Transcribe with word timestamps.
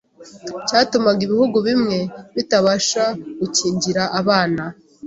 cyatumaga 0.67 1.21
ibihugu 1.27 1.57
bimwe 1.67 1.99
bitabasha 2.35 3.03
gukingira 3.39 4.03
abana 4.19 4.63